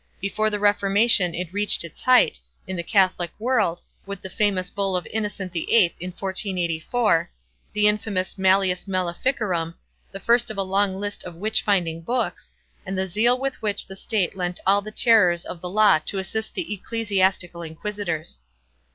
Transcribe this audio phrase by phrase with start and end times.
[0.19, 4.95] Before the Reformation it reached its height, in the Catholic world, with the famous bull
[4.95, 7.29] of Innocent the Eighth in 1484,
[7.73, 9.75] the infamous Malleus Maleficarum,
[10.11, 12.49] the first of the long list of witch finding books,
[12.83, 16.17] and the zeal with which the State lent all the terrors of the law to
[16.17, 18.39] assist the ecclesiastical inquisitors.